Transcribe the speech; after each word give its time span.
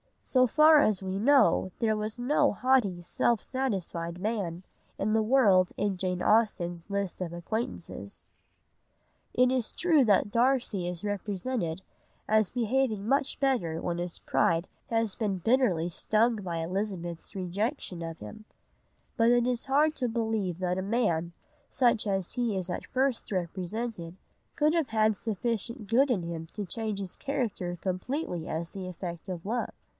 So 0.23 0.47
far 0.47 0.79
as 0.79 1.03
we 1.03 1.19
know 1.19 1.71
there 1.79 1.95
was 1.95 2.17
no 2.17 2.53
haughty, 2.53 3.01
self 3.01 3.43
satisfied 3.43 4.17
man 4.19 4.63
of 4.97 5.13
the 5.13 5.21
world 5.21 5.73
in 5.77 5.97
Jane 5.97 6.23
Austen's 6.23 6.89
list 6.89 7.21
of 7.21 7.33
acquaintances. 7.33 8.25
It 9.33 9.51
is 9.51 9.71
true 9.71 10.05
that 10.05 10.31
Darcy 10.31 10.87
is 10.87 11.03
represented 11.03 11.81
as 12.27 12.49
behaving 12.49 13.07
much 13.07 13.39
better 13.39 13.81
when 13.81 13.97
his 13.97 14.19
pride 14.19 14.67
has 14.89 15.15
been 15.15 15.37
bitterly 15.39 15.89
stung 15.89 16.37
by 16.37 16.57
Elizabeth's 16.57 17.35
rejection 17.35 18.01
of 18.01 18.19
him, 18.19 18.45
but 19.17 19.29
it 19.29 19.45
is 19.45 19.65
hard 19.65 19.95
to 19.97 20.07
believe 20.07 20.59
that 20.59 20.77
a 20.79 20.83
man, 20.83 21.33
such 21.69 22.07
as 22.07 22.33
he 22.33 22.55
is 22.55 22.69
at 22.69 22.85
first 22.87 23.31
represented, 23.31 24.15
could 24.55 24.73
have 24.73 24.89
had 24.89 25.15
sufficient 25.17 25.87
good 25.87 26.09
in 26.09 26.23
him 26.23 26.47
to 26.53 26.65
change 26.65 26.99
his 26.99 27.15
character 27.15 27.77
completely 27.81 28.47
as 28.47 28.69
the 28.69 28.87
effect 28.87 29.27
of 29.27 29.45
love. 29.45 29.69